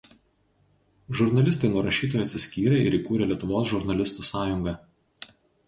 Žurnalistai 1.19 1.69
nuo 1.73 1.83
rašytojų 1.89 2.25
atsiskyrė 2.25 2.81
ir 2.87 2.99
įkūrė 3.01 3.29
Lietuvos 3.35 3.71
žurnalistų 3.75 4.29
sąjungą. 4.33 4.77